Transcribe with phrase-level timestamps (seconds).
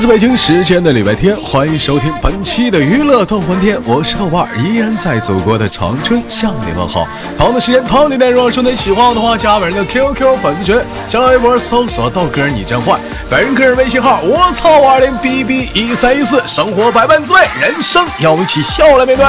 [0.00, 7.06] 来自北京时间的礼拜天，欢迎收听本期的娱乐逗翻天，我是豆瓣儿，依然在祖国的长春向你问好。
[7.36, 19.26] 同样的时间，同样的内容，说你喜欢我的话，加本人的 QQ 粉丝群，新浪微博搜索豆哥你真坏，本人个人微信号我操五二零 bb 一三一四，生活百般滋味，人生要一起笑来面对。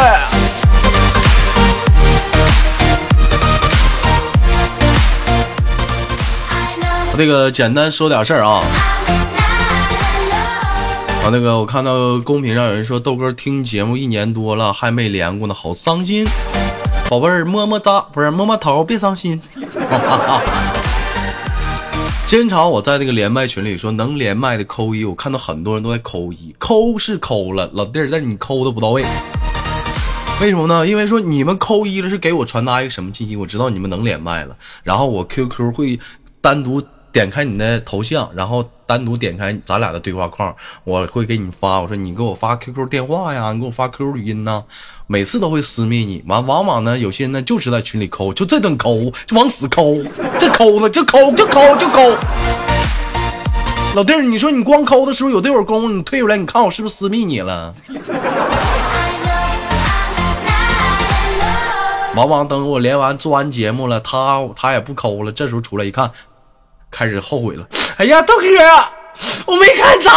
[7.17, 8.61] 那个简单说点事儿啊。
[11.23, 16.25] 啊，那个我看到公屏上有人说豆哥听节目一年多了还没连过呢，好伤心。
[17.11, 19.39] 宝贝儿，么么哒，不是么么头，别伤心。
[22.25, 29.03] 经常我在那个连麦群里说能连麦的扣一，我看到很多人都在扣一，扣是扣了，老弟儿，但是你扣的不到位。
[30.41, 30.87] 为什么呢？
[30.87, 33.35] 因为说你们扣一了是给我传达一个什么信息？
[33.35, 35.99] 我知道你们能连麦了，然后我 QQ 会
[36.41, 36.81] 单独。
[37.11, 41.81] 点开你的头像，然后单独点开咱俩的对话框，我会给你发。
[41.81, 44.63] 我说你给我发 QQ 电话呀，你给我发 QQ 语音呐，
[45.07, 46.23] 每次都会私密你。
[46.25, 49.93] 完，往往呢，有些人呢就是在群里抠，就这顿抠，就往死抠，
[50.39, 51.99] 这抠呢，就抠，就抠，就抠。
[53.93, 57.73] 老弟儿，你说你光抠的时候有这会儿功夫，你退出来，你看我是不是私密你了？
[62.15, 66.09] 往往等我连完做完节目了，他他也不抠了，这时候出来一看。
[66.91, 67.65] 开始后悔了，
[67.97, 68.45] 哎呀，豆哥，
[69.45, 70.11] 我没看着，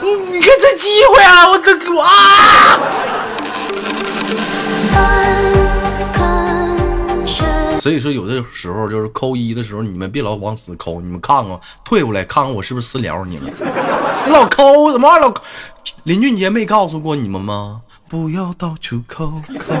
[0.00, 2.08] 你看这机会啊，我的我啊！
[7.78, 13.52] 所以说，有的时候就是扣一的时候，你们别老往死扣，你们看看，退回来看看我是不是私聊你们？
[14.24, 15.32] 你老抠什么老？
[16.04, 17.80] 林俊杰没告诉过你们吗？
[18.08, 19.74] 不要到处抠抠。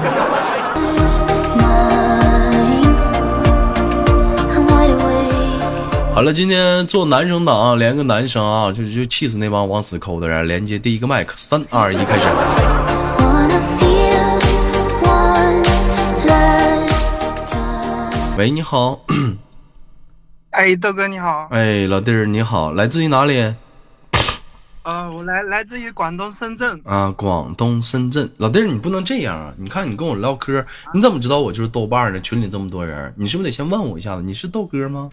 [6.22, 10.46] 好了，今天做男生党啊，连个男生啊，就就气死那帮往死抠的人。
[10.46, 12.24] 连接第一个麦克，三二一，开始。
[18.38, 19.04] 喂，你好。
[20.50, 21.48] 哎，豆哥你好。
[21.50, 23.52] 哎，老弟儿你好，来自于哪里？
[24.84, 26.80] 啊，我来来自于广东深圳。
[26.84, 29.52] 啊，广东深圳，老弟儿你不能这样啊！
[29.56, 32.20] 你看你跟我唠嗑，你怎么知道我就是豆瓣呢？
[32.20, 34.22] 群里这么多人，你是不是得先问我一下子？
[34.22, 35.10] 你是豆哥吗？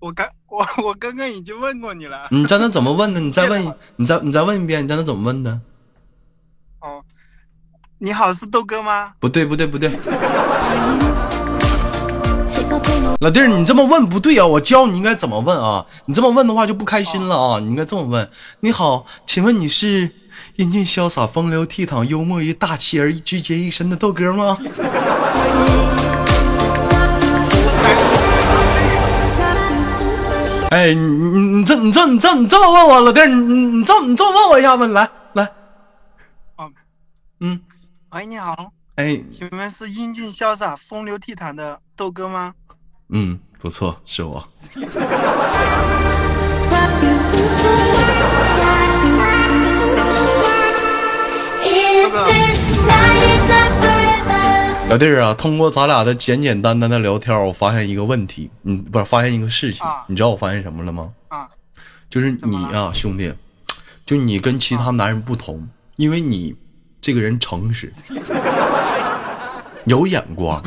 [0.00, 2.26] 我刚我我刚刚已经问过你了。
[2.30, 3.20] 你刚才怎么问的？
[3.20, 5.60] 你再问， 你再你再问一遍，你刚才怎么问的？
[6.80, 7.04] 哦，
[7.98, 9.12] 你好，是豆哥吗？
[9.20, 9.90] 不对不对不对，
[13.20, 14.46] 老弟儿，你这么问不对啊！
[14.46, 15.84] 我教你应该怎么问啊！
[16.06, 17.60] 你这么问的话就不开心了啊！
[17.60, 18.30] 你应该这么问：
[18.60, 20.10] 你好，请问你是
[20.56, 24.56] 英俊潇洒、风流倜傥、幽默与大气而拒绝一身的豆哥吗？
[30.70, 35.44] 哎，你你你这你这你这你这么问我老弟儿，你你你这你这么问我一下子，你来来，
[36.54, 36.70] 哦，
[37.40, 37.60] 嗯，
[38.10, 42.54] 喂，你好，哎，请问是英俊潇洒、风流倜傥的豆哥吗？
[43.08, 44.46] 嗯，不错，是我。
[54.90, 61.12] 老弟儿啊，通过咱俩的简简单单的聊天，我发现一个问题，嗯，不是发现一个事情，你知道我发现什么了吗？
[61.28, 61.48] 啊，
[62.10, 63.32] 就是你啊，兄弟，
[64.04, 66.56] 就你跟其他男人不同，因为你
[67.00, 67.92] 这个人诚实，
[69.84, 70.60] 有眼光，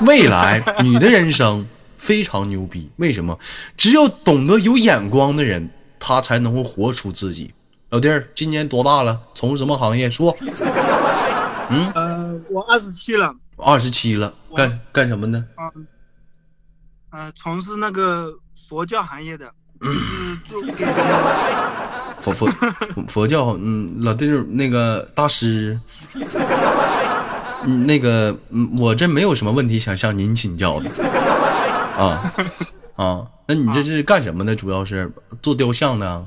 [0.00, 1.64] 未来你的人生
[1.96, 2.90] 非常牛逼。
[2.96, 3.38] 为什么？
[3.76, 7.54] 只有懂得有眼光的人，他才能够活出自己。
[7.90, 9.20] 老弟儿，今年多大了？
[9.34, 10.10] 从事什么行业？
[10.10, 10.34] 说。
[11.70, 15.44] 嗯，呃，我二十七了，二十七了，干干什么呢？
[15.56, 15.70] 啊，
[17.10, 18.32] 呃，从事那个
[18.68, 19.50] 佛教行业的，
[19.82, 20.62] 是做
[22.22, 22.48] 佛佛
[23.08, 25.78] 佛教，嗯，老弟儿那个大师，
[27.64, 30.90] 嗯，那个，嗯，我这没有什么问题想向您请教的，
[31.98, 32.32] 啊
[32.94, 34.54] 啊，那你这是干什么的？
[34.54, 35.12] 主要是
[35.42, 36.26] 做雕像的。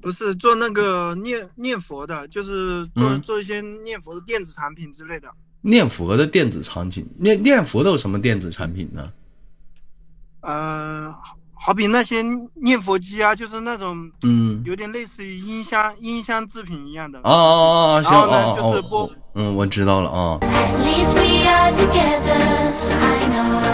[0.00, 5.28] 不是做那个念念佛的，就是做做一些念佛的电子产品之类的。
[5.62, 9.10] 念佛的电子产品，念念佛的有什么电子产品呢？
[10.40, 11.14] 呃，
[11.52, 12.22] 好比那些
[12.54, 17.18] 念佛机啊，就是那种嗯，有点类似于音箱音箱制品一样的。
[17.18, 18.02] 哦哦哦！
[18.02, 19.10] 然后呢，就是播。
[19.34, 20.40] 嗯，我知道了啊。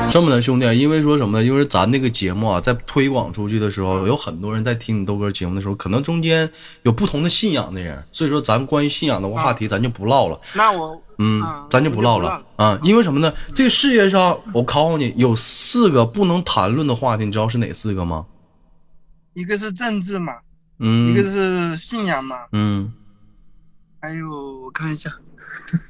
[0.08, 1.44] 这么的兄弟，因为说什么呢？
[1.44, 6.50] 因为咱那个节目啊，在推广出去的时候，有很多人在听你豆哥节目的时候，可能中间
[6.82, 10.40] 有不同的信仰的人，所以说咱关于信仰的话题，咱就不唠了。
[10.54, 12.78] 那我，嗯，咱就不唠了啊。
[12.82, 13.32] 因为什么呢？
[13.54, 18.24] 这个世界上，我考考你，有四个不能谈论的话题，你知道是哪四个吗？
[19.34, 20.32] 一个是政治嘛，
[20.78, 22.90] 嗯，一个是信仰嘛，嗯，
[24.00, 25.10] 还有我看一下，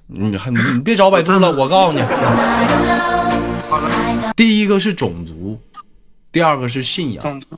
[0.09, 2.03] 你还你别找百度了，我告诉你，
[4.37, 5.59] 第一个是种族，
[6.31, 7.49] 第二个是信仰，种族，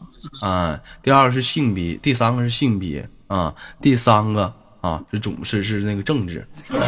[0.44, 6.46] 啊，第二个是性别，第三个是性别啊，第三个啊是种是是那个政治。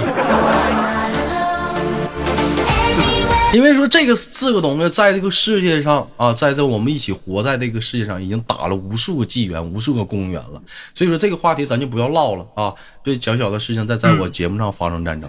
[3.53, 10.63] 因为说这个四个东西在这个世界上啊，在这我们一起活在这个世界上，已经打了无数个纪元、无数个公元了。
[10.95, 12.73] 所以说这个话题咱就不要唠了啊！
[13.03, 15.29] 对小小的事情在在我节目上发生战争。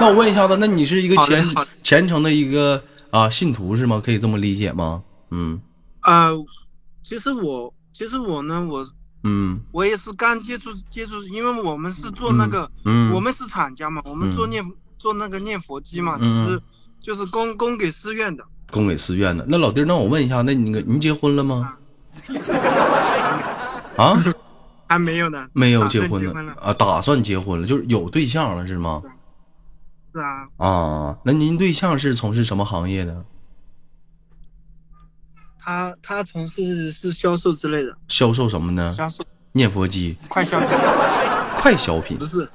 [0.00, 1.46] 那我问一下子，那你是一个虔
[1.82, 4.00] 虔诚的一个啊信徒是吗？
[4.04, 5.02] 可以这么理解吗？
[5.30, 5.60] 嗯。
[6.00, 6.30] 啊，
[7.02, 8.86] 其实我其实我呢，我
[9.24, 14.64] 嗯，我也是刚接触接触，因为我们是做那个，嗯，我们是厂家嘛，我们做念
[14.98, 16.60] 做那个念佛机嘛，只是。
[17.02, 19.42] 就是供供给寺院的，供给寺院的。
[19.48, 21.74] 那老弟，那我问一下，那你个您结婚了吗？
[23.96, 24.22] 啊，
[24.86, 29.02] 还没有呢，没有结婚呢啊，打算结婚了，就是有对象了是吗？
[30.12, 30.48] 是啊。
[30.56, 33.24] 啊，那您对象是从事什么行业的？
[35.58, 37.96] 他他从事是销售之类的。
[38.08, 38.90] 销售什么呢？
[38.90, 39.22] 销售
[39.52, 40.16] 念佛机。
[40.28, 40.68] 快消品。
[41.56, 42.18] 快消品。
[42.18, 42.48] 不是。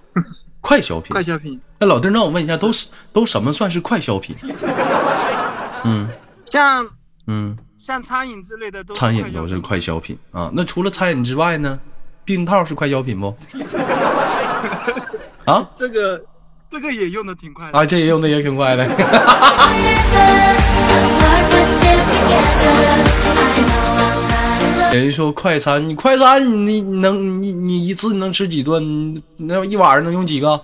[0.62, 1.60] 快消品，快消品。
[1.80, 4.36] 那老弟，让我问一下，都是都什么算是快消品？
[5.86, 6.10] 嗯，
[6.48, 6.88] 像
[7.28, 10.50] 嗯像餐饮之类的都餐饮都是快消品啊。
[10.54, 11.80] 那除了餐饮之外呢？
[12.26, 13.28] 避孕套是快消品不？
[15.46, 16.20] 啊，这个
[16.68, 18.86] 这个也用的挺快的啊，这也用的也挺快的。
[24.92, 29.22] 人说快餐，你快餐你能你你一次你能吃几顿？
[29.38, 30.60] 那一晚上能用几个？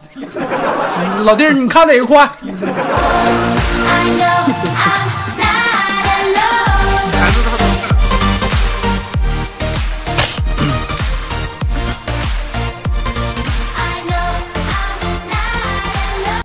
[1.24, 2.30] 老弟儿，你看哪个快？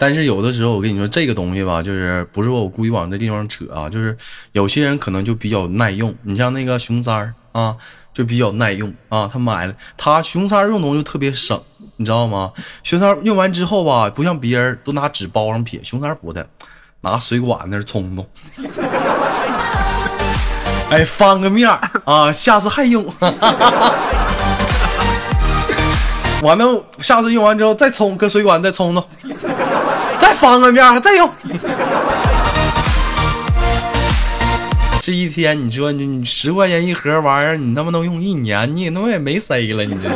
[0.07, 4.17] 但是有的时候我跟你说这个东西吧，就是不是我故意往这地方扯啊，就是
[4.53, 6.15] 有些人可能就比较耐用。
[6.23, 7.35] 你像那个熊三儿。
[7.51, 7.75] 啊，
[8.13, 9.31] 就比较耐用啊！
[9.33, 11.59] 他买了，他熊三用东西特别省，
[11.97, 12.53] 你知道吗？
[12.83, 16.47] 熊三用完之后吧，不像别人都拿纸包上撇，熊三不的，
[17.01, 18.29] 拿水管那冲冲。
[20.91, 21.67] 哎，翻个面
[22.05, 23.11] 啊，下次还用。
[26.43, 29.05] 完了，下次用完之后再冲，搁水管再冲冲，
[30.21, 31.29] 再翻个面再用。
[35.01, 40.09] 这一天，你说你你十块钱一盒玩意儿，你他妈能用一年，你他妈也没塞了，你这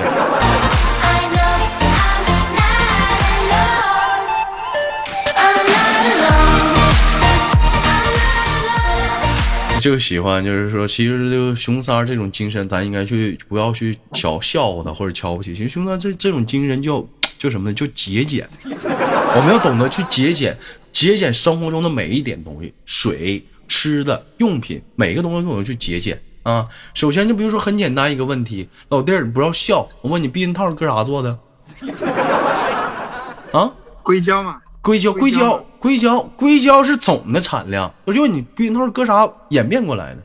[9.81, 15.55] 就喜欢，就是说，其实这个熊三这种精神，咱应该去不要去瞧笑话他或者瞧不起。
[15.55, 17.05] 其实熊三这这种精神叫
[17.39, 17.75] 叫什么呢？
[17.75, 18.47] 叫节俭。
[18.65, 20.57] 我们要懂得去节俭，
[20.93, 23.43] 节俭生活中的每一点东西，水。
[23.73, 26.67] 吃的用品，每个东西都要去节俭啊。
[26.93, 29.89] 首先，就比如说很简单一个问题，老弟儿，你不要笑。
[30.01, 31.39] 我问你，避孕套搁啥做的？
[33.55, 33.71] 啊？
[34.03, 34.61] 硅胶嘛？
[34.83, 37.93] 硅胶，硅胶，硅胶，硅胶是总的产量。
[38.05, 40.21] 我就问你，避孕套搁啥演变过来的？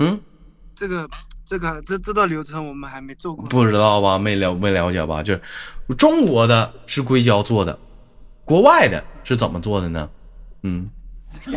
[0.00, 0.20] 嗯？
[0.74, 1.08] 这个，
[1.46, 3.46] 这个，这这道流程我们还没做过。
[3.46, 4.18] 不知道吧？
[4.18, 5.22] 没了，没了解吧？
[5.22, 5.40] 就是
[5.96, 7.78] 中国的是硅胶做的，
[8.44, 9.02] 国外的。
[9.24, 10.08] 是怎么做的呢？
[10.62, 10.88] 嗯，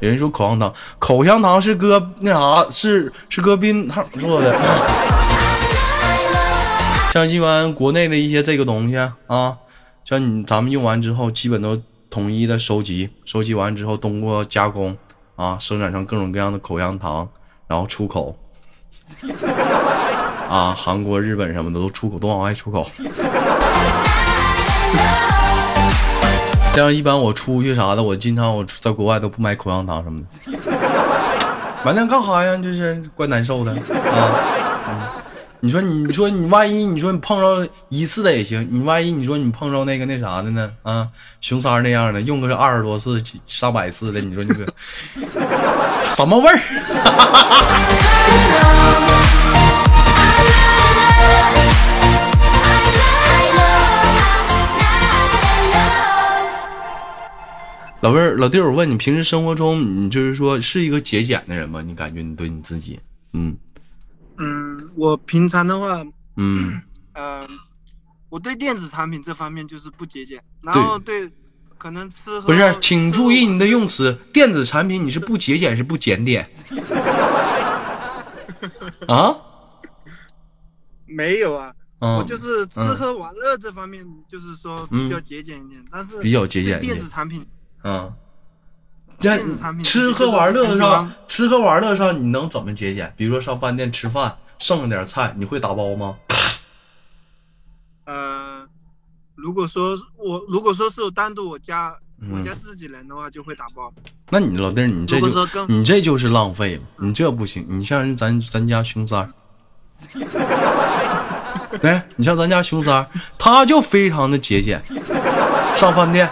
[0.00, 4.56] 有人说口香糖，口香糖是搁那啥，是是搁避孕套做的。
[7.16, 9.56] 像一般国内的一些这个东西啊，
[10.04, 11.80] 像你咱们用完之后，基本都
[12.10, 14.94] 统一的收集，收集完之后通过加工
[15.34, 17.26] 啊，生产成各种各样的口香糖，
[17.68, 18.36] 然后出口。
[20.50, 22.86] 啊，韩国、日本什么的都出口，都往外出口。
[26.74, 30.26] 像一般我出去啥的，我经常我在国外都不买口香糖什么的，
[31.82, 32.54] 买那干哈呀？
[32.58, 35.22] 就是怪难受的啊！
[35.66, 40.70] 你说你说你万一你说你碰着一次的也行，你万一你说你碰着那个那啥的呢？
[40.84, 41.08] 啊，
[41.40, 44.64] 熊三那样的，用个是二十多次、上百次的，你说你这
[46.14, 46.60] 什么味儿？
[58.02, 61.82] 老妹儿，老弟，我问你，平时生活中你就是说是一个节俭的人吗？
[61.84, 63.00] 你感觉你对你自己，
[63.32, 63.56] 嗯
[64.38, 66.04] 嗯，我平常的话，
[66.36, 66.82] 嗯
[67.14, 67.48] 嗯，
[68.28, 71.30] 我对电子产品这方面就是不节俭，然后对
[71.78, 74.18] 可能吃不是，请注意你的用词。
[74.32, 76.48] 电子产品你是不节俭是不检点？
[79.08, 79.36] 啊？
[81.06, 85.82] 没有啊，我就是吃喝玩乐这方面，就是说比较节俭一点。
[85.90, 87.46] 但是比较节俭电子产品，
[87.84, 88.12] 嗯，
[89.18, 93.12] 电子产品吃喝玩乐上，吃喝玩乐上你能怎么节俭？
[93.16, 96.16] 比如说上饭店吃饭剩了点菜，你会打包吗？
[98.04, 98.66] 呃，
[99.34, 101.94] 如果说我如果说是我单独我家
[102.32, 103.92] 我家自己人的话，就会打包。
[104.30, 107.66] 那你老弟，你这就你这就是浪费了，你这不行。
[107.68, 109.28] 你像人咱咱家熊三。
[111.82, 113.06] 哎，你像咱家熊三，
[113.38, 114.80] 他就非常的节俭。
[115.74, 116.30] 上饭店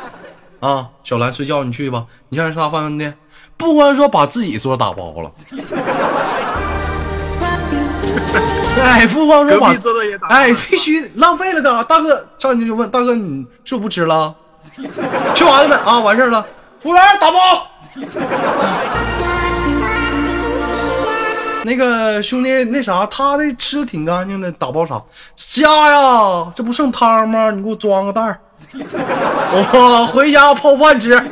[0.64, 2.06] 啊，小兰睡觉，你去吧。
[2.30, 3.14] 你像人上饭店，
[3.54, 5.30] 不光说把自己桌打包了，
[8.82, 9.74] 哎，不光说把
[10.30, 11.84] 哎，必须浪费了的。
[11.84, 14.34] 大哥上去就问大哥，你是不不吃了？
[15.34, 15.74] 吃完了没？
[15.74, 16.46] 啊，完事了。
[16.80, 17.66] 服务员打包。
[21.62, 25.02] 那个兄弟，那啥，他的吃的挺干净的，打包啥？
[25.36, 27.50] 虾呀，这不剩汤吗？
[27.50, 28.40] 你给我装个袋儿，
[28.74, 31.22] 我回家泡饭吃啊。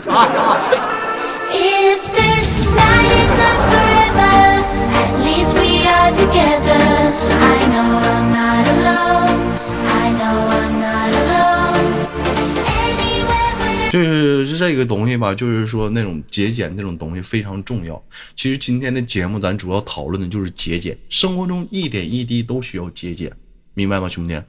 [13.92, 18.02] 就是是这个东西吧，就是说那种节俭那种东西非常重要。
[18.34, 23.30] 其实今天的节目咱主要讨论的就是节俭，生活中一点一滴都需要节俭，
[23.74, 24.40] 明白吗，兄弟？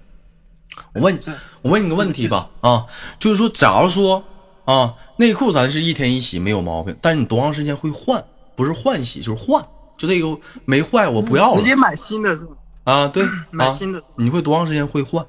[0.93, 1.19] 我问你，
[1.61, 2.85] 我问你个问题吧，啊，
[3.19, 4.23] 就是说，假如说
[4.65, 8.23] 啊，内裤咱是一天一洗没有毛病，但是你多长时间会换？
[8.55, 9.65] 不是换洗就是换，
[9.97, 10.27] 就这个
[10.65, 12.55] 没坏我不要了，直接买新的是吧？
[12.83, 14.03] 啊，对， 买新的。
[14.15, 15.25] 你会多长时间会换？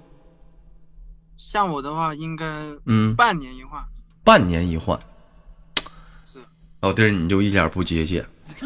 [1.37, 2.45] 像我的话，应该
[2.87, 3.83] 嗯，半年一换。
[4.23, 4.99] 半年一换，
[6.25, 6.39] 是
[6.81, 8.25] 老弟儿，你就一点不节俭，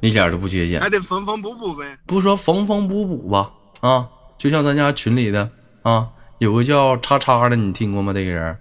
[0.00, 1.98] 一点都不节俭，还得缝缝补补呗。
[2.06, 3.50] 不说缝缝补补吧，
[3.80, 4.08] 啊，
[4.40, 5.50] 就像咱家群里的
[5.82, 8.10] 啊，有个叫叉叉的，你听过吗？
[8.14, 8.56] 这个人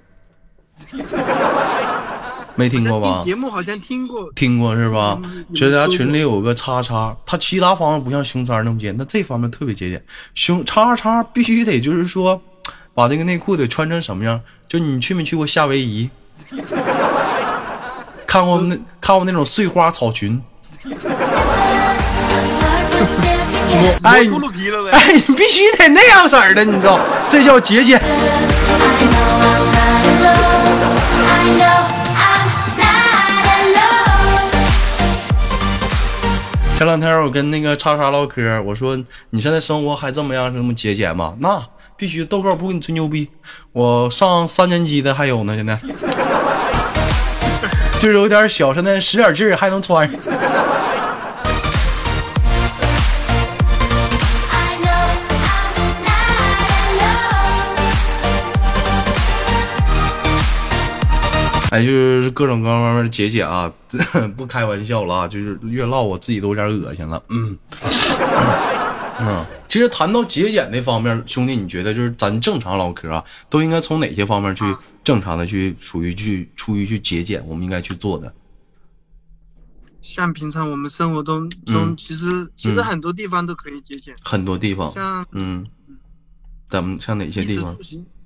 [2.55, 3.21] 没听过吧？
[3.23, 5.17] 节目好像听过，听过是吧？
[5.57, 10.03] 咱家群里有个叉叉，他其他方面不像熊三那么节那，这方面特别节俭。
[10.35, 12.41] 熊叉叉必须得就是说。
[12.95, 14.41] 把那个内裤得穿成什么样？
[14.67, 16.09] 就你去没去过夏威夷？
[18.27, 20.41] 看过那看过那种碎花草裙？
[24.03, 24.21] 哎，
[24.91, 26.99] 哎，你必须得那样式儿的，你知道？
[27.29, 28.01] 这叫节俭。
[36.77, 38.97] 前两天我跟那个叉叉唠嗑，我说
[39.31, 41.33] 你现在生活还这么样，这么节俭吗？
[41.39, 41.61] 那。
[41.97, 43.29] 必须豆哥不跟你吹牛逼，
[43.73, 45.77] 我上三年级的还有呢，现在
[47.99, 50.09] 就是有点小，现在使点劲儿还能穿。
[61.69, 63.71] 哎，就是各种各方面的节俭啊，
[64.35, 67.57] 不开玩笑了啊，就是越唠我自己都有点恶心了，嗯。
[69.21, 74.63] 嗯，其实谈到节俭那方面，兄弟，你觉得就是咱正常唠嗑啊，都应该从哪些方面去
[75.03, 78.33] 正常的去属于去出于去节俭，我们应该去做的？
[80.01, 85.65] 像平常我们生活中中，其实其实很多地方都可以节俭，很多地方，像嗯，
[86.69, 87.77] 咱们像哪些地方？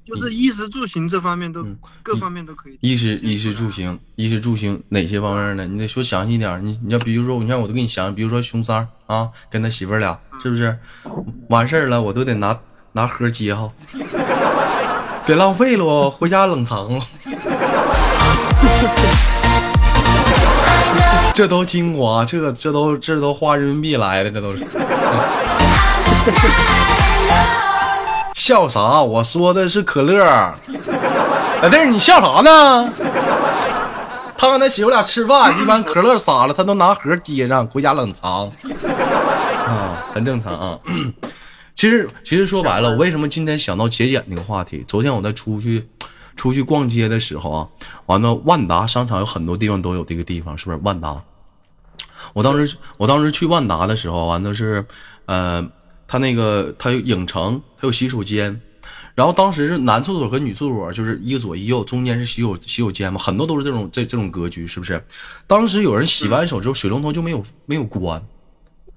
[0.06, 1.66] 就是衣食住行这方面都
[2.02, 2.78] 各方面都可以。
[2.82, 5.66] 衣食衣食住行，衣食住行哪些方面呢？
[5.66, 6.64] 你得说详细点。
[6.66, 10.78] 你你要比如说，你看我都给你详，比如说熊三啊，跟他媳妇俩是不是？
[11.48, 12.60] 完事儿了，我都得拿
[12.92, 13.72] 拿盒接哈，
[15.26, 17.06] 别浪费了，回家冷藏了。
[21.34, 24.58] 这都精华，这这都这都花人民币来的，这都是。
[28.44, 29.02] 笑啥？
[29.02, 30.22] 我说的是可乐。
[31.62, 32.92] 老弟，你笑啥呢？
[34.38, 38.50] 他跟他媳妇俩吃饭，一般可乐洒了，他都拿盒接上，回家冷藏。
[39.66, 40.78] 啊，很正常啊。
[41.74, 44.84] 其实，其实说白了，我为什么今天想到节俭这个话题？
[44.90, 45.88] 昨天我在出去
[46.36, 47.66] 出去逛街的时候啊，
[48.08, 50.78] 完了万达商场有很多地方都有这个地方，是不是？
[50.84, 51.16] 万达。
[52.34, 54.86] 我当时我当时去万达的时候，完了是，
[55.28, 55.66] 呃。
[56.14, 58.62] 他那个，他有影城，他有洗手间，
[59.16, 65.04] 然后当时是男厕所和女厕所，就是一个左一右，中间是洗手洗手间嘛，很多都是这种这这种格局，是不是？
[65.48, 68.22] 当时有人洗完手之后，水龙头就没有没有关，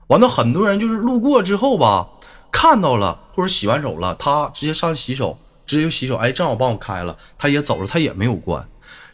[0.08, 2.06] 完了很多人就是路过之后吧，
[2.52, 8.62] 看到了或者洗完手了，他直接上洗手，直接就洗手，哎，正好帮我开了，他也走了，他也没有关，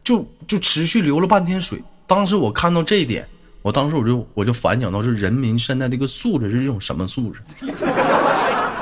[0.03, 1.81] 就就持续流了半天水。
[2.09, 3.29] 当时我看到这一点，
[3.63, 7.41] 我当时我就我就反想到，是人民现在这个素质是一种什么素质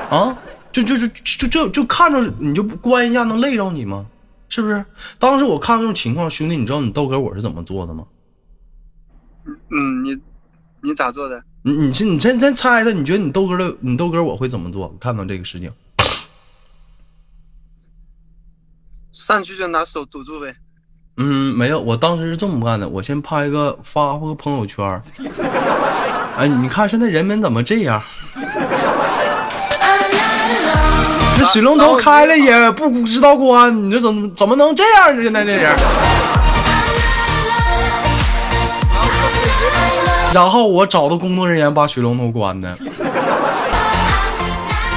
[0.09, 0.37] 啊？
[0.71, 4.05] 就就就就就就看着你就关一下能累着你吗？
[4.49, 4.83] 是不是？
[5.19, 8.05] 当时我看到这种情况，兄弟，你知道你豆哥我是怎么做的吗？
[9.45, 10.17] 嗯，你
[10.81, 11.43] 你咋做的？
[11.61, 14.95] 你你是你先先猜的，你觉得你豆哥的你豆哥我会怎么做？
[14.99, 15.71] 看到这个事情，
[19.11, 20.55] 上去就拿手堵住呗。
[21.17, 25.01] 嗯，没有，我当时是这么干的，我先拍个发个朋友圈。
[26.37, 28.01] 哎，你看现在人们怎么这样？
[31.37, 35.21] 这水龙头开了也不知道关，你这怎么怎么能这样呢？
[35.21, 35.75] 现在这人。
[40.33, 42.73] 然后我找到工作人员把水龙头关的，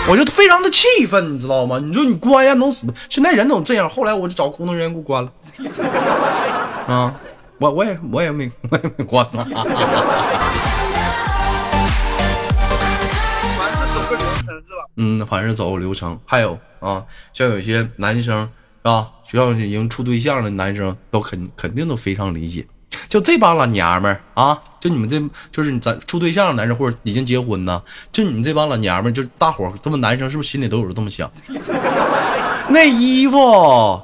[0.06, 1.78] 我就非常的气愤，你知道吗？
[1.78, 2.86] 你说你关呀能死？
[3.08, 3.88] 现在人都这样。
[3.88, 5.32] 后来我就找工作人员给我关了。
[6.86, 7.14] 啊，
[7.58, 9.46] 我我也我也没我也没关了。
[14.96, 16.18] 嗯，反正走个流程。
[16.26, 18.48] 还有啊，像有些男生
[18.82, 22.66] 啊，学校已经处对象的男生，都肯肯定都非常理解。
[23.08, 25.18] 就这帮老娘们儿啊，就你们这
[25.50, 27.80] 就是咱处对象的男生或者已经结婚呢，
[28.12, 31.30] 就你们这帮老娘们，就大伙这么男生是不是心里都有这么想？
[32.68, 33.98] 那衣服，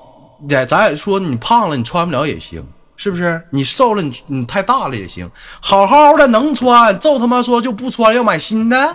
[0.49, 3.43] 也咱也说你胖了你穿不了也行，是不是？
[3.51, 8.95] 你瘦了你你太大了也行，好好的能穿，就他妈说就不穿要买新的。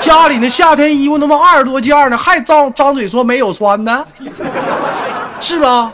[0.00, 4.04] 家里那夏天衣服他妈二十多件呢，还张张嘴说没有穿的，
[5.40, 5.92] 是吧？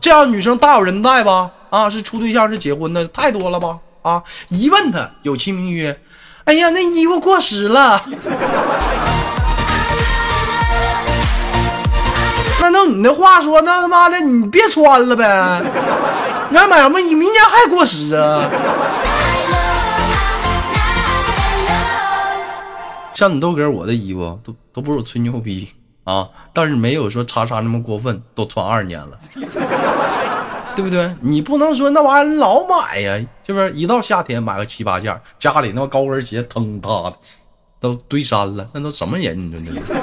[0.00, 1.50] 这样女生大有人在吧？
[1.68, 3.76] 啊，是处对象是结婚的太多了吧？
[4.02, 6.00] 啊，一问他有其名曰，
[6.44, 8.00] 哎呀，那衣服过时了。
[12.60, 15.62] 那照你那话说，那他妈的你别穿了呗？
[16.50, 17.14] 你还买什么衣？
[17.14, 18.48] 明年还过时啊？
[23.14, 25.68] 像你豆哥我的衣服都都不是我吹牛逼
[26.04, 29.18] 啊，但是没有说叉叉那么过分，都穿二年了。
[30.78, 31.12] 对不对？
[31.20, 33.68] 你不能说那玩意儿老买呀，是不是？
[33.72, 37.16] 一到夏天买个七八件，家里那高跟鞋腾塌的
[37.80, 39.50] 都堆山了，那都什么人？
[39.50, 39.94] 你说这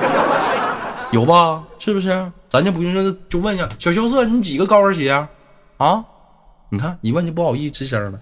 [1.17, 1.63] 有吧？
[1.79, 2.29] 是不是？
[2.49, 5.29] 咱就不用说，就问一下小羞涩，你几个高跟鞋啊？
[5.77, 6.03] 啊？
[6.67, 8.19] 你看一问就不好意思吱声了，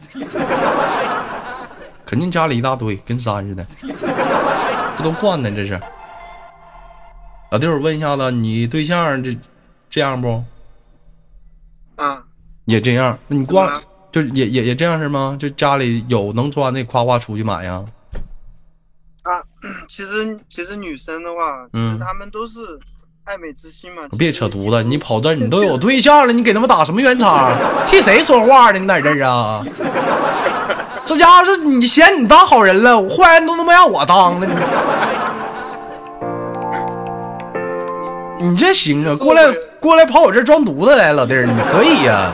[2.05, 3.65] 肯定家里一大堆，跟山似的，
[4.95, 5.49] 这都换呢？
[5.49, 5.79] 这是。
[7.49, 9.35] 老弟，我问一下子，你对象这
[9.89, 10.43] 这样不？
[11.95, 12.21] 啊。
[12.65, 15.35] 也这样，那你光就也也也这样是吗？
[15.39, 17.83] 就家里有能穿的，夸夸出去买呀。
[19.23, 19.41] 啊，
[19.87, 22.59] 其实其实女生的话，其实她们都是
[23.23, 24.03] 爱美之心嘛。
[24.17, 27.51] 别扯犊子，你跑这你都有 对象了，你给他们打什么圆场？
[27.87, 28.79] 替谁说话呢？
[28.79, 29.65] 你在这儿啊？
[31.05, 34.47] 这家伙是你嫌你当好人了，坏人都他妈让我当了。
[38.39, 39.15] 你你这行啊？
[39.17, 39.41] 过来
[39.79, 42.31] 过来跑我这装犊子来，老弟儿，你可以呀。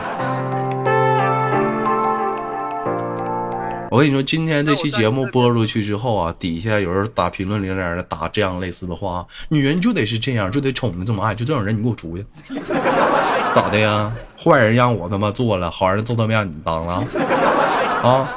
[3.90, 12.24] 我跟你说，今天这期节目播出去之后啊，底下有人打评论零零的打这样类似的话，女人就得是这样，就得宠的这么爱，就这种人你给我出去，
[13.52, 14.12] 咋的呀？
[14.38, 17.04] 坏人让我他妈做了，好人做他妈让你当了
[18.04, 18.30] 啊？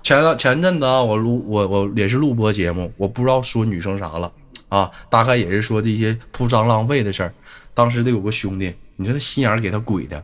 [0.00, 4.30] 前了前阵子啊，我录我我也是录播节目，我不知道说女生啥了
[4.68, 7.34] 啊，大概也是说这些铺张浪费的事儿。
[7.74, 10.22] 当时得有个兄弟，你说他心眼给他鬼的，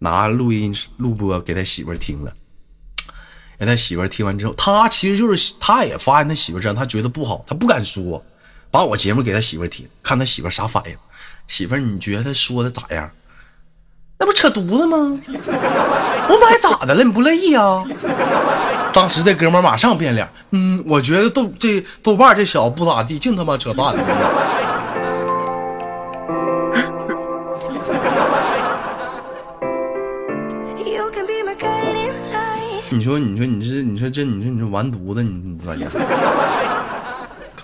[0.00, 2.32] 拿录音录播给他媳妇听了。
[3.58, 8.24] 让他媳妇听完之后，他其实就是他也发现他媳妇这样，他觉得不好，他不敢说，
[8.70, 10.96] 把我节目给他媳妇听，看他媳妇啥反应。
[11.48, 13.10] 媳妇，你觉得说的咋样？
[14.18, 14.96] 那不扯犊子吗？
[16.30, 17.04] 我买咋的了？
[17.04, 17.82] 你不乐意啊？
[18.92, 23.94] 当时这哥们马上变脸，嗯，我觉得豆这豆瓣这小子不咋地，净他妈扯淡。
[32.90, 35.90] 你说，你说，你这，你说这，你说，你说完犊子，你咋样？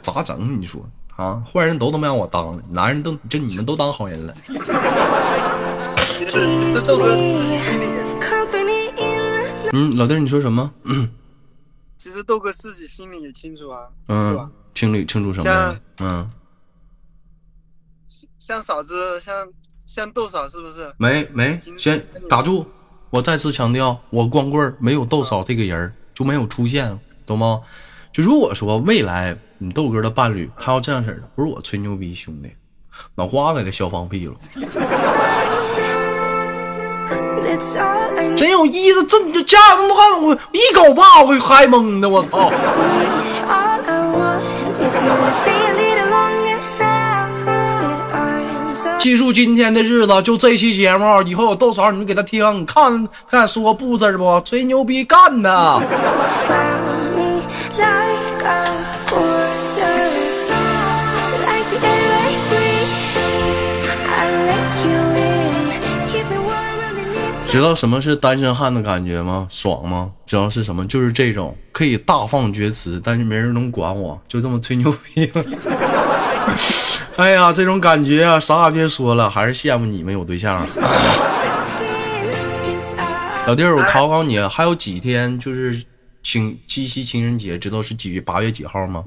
[0.03, 0.61] 咋整？
[0.61, 0.85] 你说
[1.17, 4.35] 啊，坏人都他妈让我当了，男人都就你们都当好人了。
[9.73, 10.71] 嗯，老弟，你说什么？
[11.97, 14.51] 其实豆哥自己心里也清楚啊，是吧？
[14.75, 15.79] 清理清楚什么？
[16.01, 16.31] 嗯，
[18.39, 19.49] 像嫂子，像
[19.87, 20.93] 像豆嫂，是不是？
[20.99, 22.67] 没没，先打住。
[23.15, 27.61] 我再次强调，我光棍没有豆嫂这个人就没有出现，懂吗？
[28.13, 32.51] 就如果说未来你豆哥的伴侣他要这样式的，不是我吹牛逼，兄弟，
[33.15, 34.35] 脑瓜子给他笑放屁了。
[38.37, 42.51] 真有意思，这你家长这么看我一狗爸我给嗨懵的，我操！
[49.05, 54.41] 记住今天的日子，就这期节目，以后有豆嫂你就给他听，你看他敢说不字不？
[54.47, 55.83] 吹牛逼干的。
[67.47, 69.47] 知道什么是单身汉的感觉吗？
[69.51, 70.13] 爽吗？
[70.25, 70.87] 知道是什么？
[70.87, 75.31] 就是这种可以大放厥词，但是没人能管我，就这么吹牛逼。
[77.17, 80.67] 哎呀，这种感觉啊，啥也别说了，还是羡慕你们有对象。
[83.47, 85.85] 老弟儿，我考考你，还有几天就是
[86.23, 89.05] 情七夕情人节，知道是几月八月几号吗？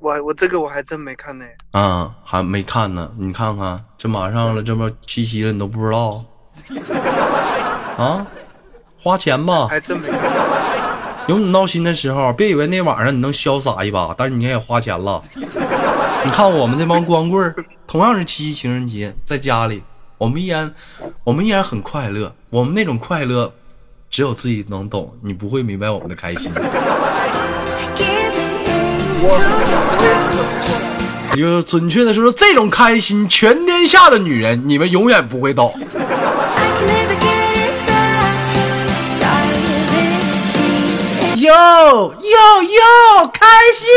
[0.00, 1.44] 我我这个我还真没看呢。
[1.72, 6.24] 啊，还没看呢，你看看，这马上了，这不七夕了，你都不知道？
[7.98, 8.26] 啊，
[8.98, 9.66] 花钱吧。
[9.68, 10.08] 还真没。
[11.28, 15.20] 有你闹心的时候，别以为那晚上你能潇洒一把，但是你也花钱了。
[16.24, 17.54] 你看我们这帮光棍
[17.86, 19.82] 同样是七夕情人节，在家里，
[20.16, 20.72] 我们依然，
[21.24, 22.34] 我们依然很快乐。
[22.48, 23.52] 我们那种快乐，
[24.08, 26.50] 只有自己能懂，你不会明白我们的开心。
[31.36, 35.72] 就准确的说，这种开心，全天下的女人，你们永远不会懂。
[41.48, 43.88] 哟哟哟，开心！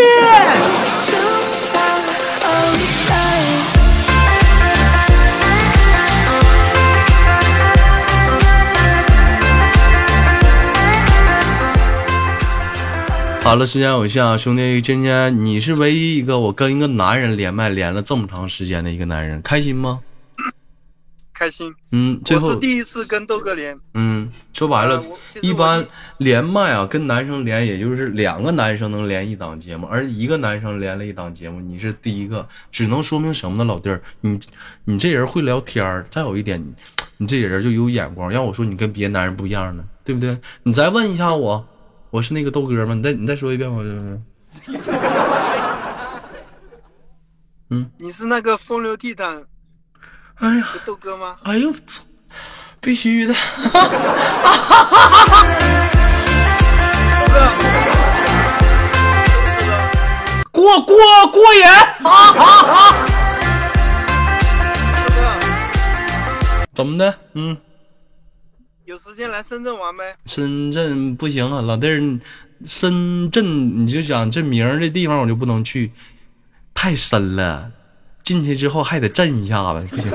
[13.44, 20.00] 好了，时间有限啊，兄弟，今天你是唯一一个我跟一个男人连麦连了这么长时间的一个男人，开心吗？
[21.42, 21.74] 开心。
[21.92, 23.76] 嗯，最后是第一次跟豆哥连。
[23.96, 25.04] 嗯，说白了，
[25.42, 25.84] 一般
[26.20, 34.40] 连麦啊，跟男生连，也就是两个男生能连一档节目，而一个男生连了一档节目，你是第一个，只能说明什么呢，老弟儿，你
[34.84, 36.64] 你这人会聊天儿，再有一点，
[37.18, 38.32] 你这人就有眼光。
[38.32, 40.38] 要我说，你跟别的男人不一样呢，对不对？
[40.62, 41.68] 你再问一下我。
[42.12, 42.94] 我是那个豆哥吗？
[42.94, 43.82] 你再你再说一遍，我
[47.70, 49.42] 嗯，你是那个风流倜傥，
[50.42, 51.36] 哎呀，豆哥吗？
[51.44, 51.72] 哎呦，
[52.80, 53.36] 必须的，
[60.52, 60.96] 过过
[61.32, 61.62] 过瘾，
[66.74, 67.16] 怎么的？
[67.34, 67.56] 嗯。
[68.86, 70.16] 有时间来深圳玩呗？
[70.26, 72.20] 深圳不行啊，老弟儿，
[72.66, 75.92] 深圳你就想这名儿这地方我就不能去，
[76.74, 77.72] 太深了，
[78.24, 80.12] 进去之后还得震一下子， 不行。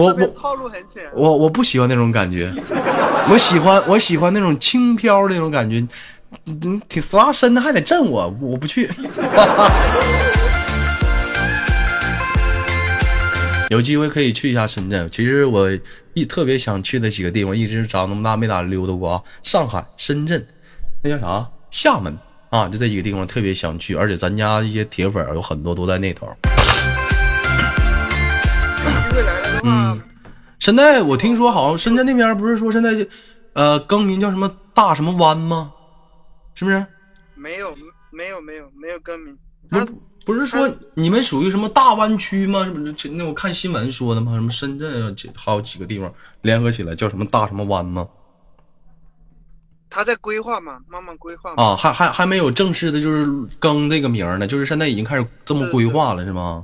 [0.00, 2.52] 我我套路很浅，我我不喜欢那种感觉，
[3.30, 5.84] 我喜欢我喜欢那种轻飘那种感觉，
[6.46, 8.88] 嗯，挺死拉伸的还得震我，我不去。
[13.70, 15.10] 有机会可以去一下深圳。
[15.10, 15.68] 其实我
[16.14, 19.20] 一特别想去的几个地方，一直长那么大没咋溜达过啊。
[19.42, 20.46] 上海、深圳，
[21.02, 21.46] 那叫啥？
[21.70, 22.16] 厦门
[22.50, 23.94] 啊，就这几个地方特别想去。
[23.94, 26.26] 而且咱家一些铁粉有很多都在那头。
[29.64, 30.00] 嗯，
[30.58, 33.06] 现在我听说好像深圳那边不是说现在
[33.52, 35.72] 呃更名叫什么大什么湾吗？
[36.54, 36.84] 是不是？
[37.34, 37.74] 没有，
[38.10, 39.36] 没有，没有，没有更名。
[39.68, 39.78] 不
[40.24, 42.64] 不是说你们属于什么大湾区吗？
[42.64, 43.08] 是不是？
[43.10, 44.32] 那我看新闻说的吗？
[44.34, 48.08] 什么深圳啊，还有几个地方联合起来叫什么大什么湾吗？
[49.98, 51.52] 他在规划嘛，慢慢规划。
[51.56, 53.26] 啊，还还还没有正式的，就是
[53.58, 56.62] 更这个名呢，就是现在已经开始这么规划了，是吗？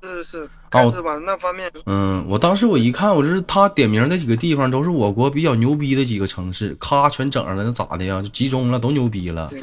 [0.00, 1.68] 是是，开始往那方面。
[1.86, 8.22] 嗯，我当时我一看，我就是他点名那几个地方都是我国比较牛逼的几个城市，咔全整上了，那咋的呀？
[8.22, 9.50] 就集中了，都牛逼了。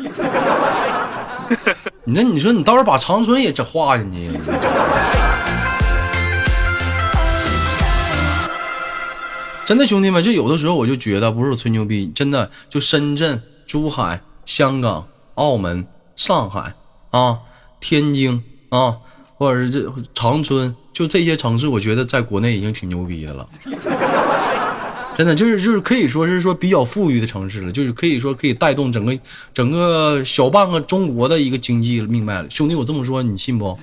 [2.03, 4.29] 你那你说你到时候把长春也整划进去，
[9.69, 16.73] 真的兄弟们，就有的时候我就觉得不是我吹牛逼，真的就深圳、珠海、香港、澳门、上海
[17.11, 17.37] 啊、
[17.79, 18.97] 天津啊，
[19.35, 23.47] 或者是这长春，就这些城市，我觉得在国内已经挺牛逼的了。
[25.15, 29.15] 真的就是就是可以说是说比较富裕的城市了，就是可以说可以带动整个
[29.53, 32.49] 整个小半个中国的一个经济命脉了。
[32.49, 33.77] 兄弟，我这么说你信不？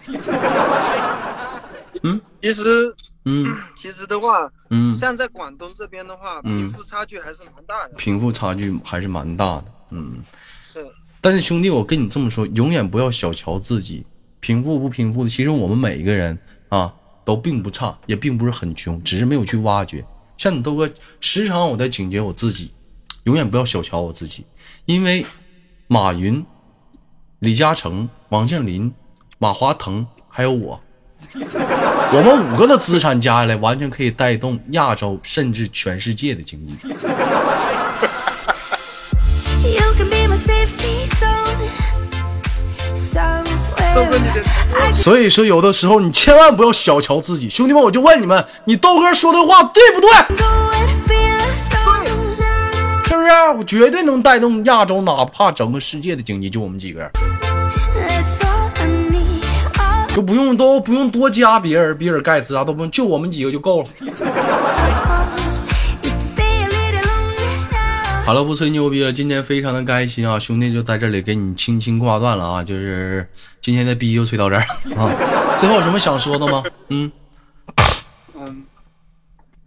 [2.03, 2.93] 嗯，其实，
[3.29, 7.95] 嗯，其实的话，嗯，像在广东这边的话，贫富差距还是蛮大的。
[7.97, 10.23] 贫富差距还是蛮大的，嗯，
[10.65, 10.87] 是。
[11.21, 14.07] 但是兄弟，我跟你这么说，永远不要小瞧自己，
[14.39, 20.07] 贫富不贫富的，其实我们每一个人啊都并不差，也并不是很穷，只是没有去挖掘。
[20.39, 20.89] 像你豆哥，
[21.21, 22.71] 时常我在警觉我自己，
[23.25, 24.47] 永远不要小瞧我自己，
[24.85, 25.27] 因为
[25.89, 26.47] 马云、
[27.41, 28.95] 李嘉诚、王健林、
[29.39, 30.81] 马化腾还有我。
[32.13, 36.77] 我们五个的资产加起来，完全可以带动亚洲甚至全世界的经济。
[44.95, 50.11] 所以说，有的时候你千万不要小瞧自己，兄弟们，我就问你们，你豆哥说的话对不对？
[53.09, 53.29] 是不是？
[53.57, 57.11] 我绝对能带动亚洲，哪怕整个世界的经济，就我们几个人。
[60.17, 63.89] 就不用都不用多加别人，比尔盖茨啥都不用，就我们几个就够了。
[68.25, 73.29] 好了，不吹牛逼了，今天非常的开心啊，兄弟就在这里给你轻轻挂断了啊，就是
[73.61, 74.63] 今天的逼就吹到这儿
[74.97, 75.59] 啊。
[75.59, 76.65] 最后有什么想说的吗？
[76.89, 77.13] 嗯
[78.33, 78.65] 嗯，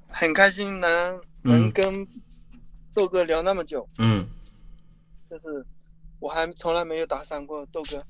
[0.07, 2.07] 很开心能能跟
[2.95, 3.87] 豆哥聊那么久。
[3.99, 4.25] 嗯，
[5.29, 5.63] 就是
[6.19, 8.03] 我还从来没有打赏过豆哥，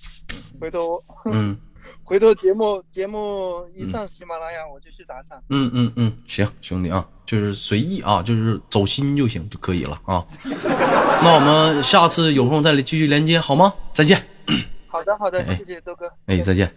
[0.62, 1.58] 回头嗯。
[2.04, 5.42] 回头节目节目一上喜马拉雅，我就去打赏。
[5.50, 10.26] 嗯嗯嗯，行，兄弟啊，就是随意啊，就是走心就行就可以了啊。
[11.24, 13.74] 那我们下次有空再来继续连接好吗？
[13.94, 14.26] 再见。
[14.88, 16.12] 好的好的，谢谢豆哥。
[16.26, 16.74] 哎，再见。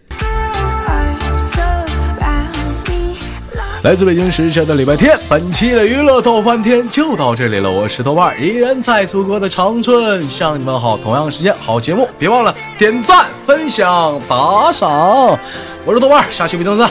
[3.83, 7.69] 来自北京时间的礼拜天，本期的娱乐逗翻天就到这里了。
[7.69, 10.95] 我是豆瓣，依然在祖国的长春向你们好。
[10.95, 15.37] 同样时间好节目，别忘了点赞、分享、打赏。
[15.83, 16.89] 我是豆瓣，下期不见不散。